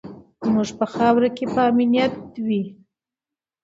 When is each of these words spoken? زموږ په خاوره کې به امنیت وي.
زموږ 0.45 0.69
په 0.79 0.85
خاوره 0.93 1.29
کې 1.37 1.45
به 1.53 1.61
امنیت 1.71 2.13
وي. 2.45 2.63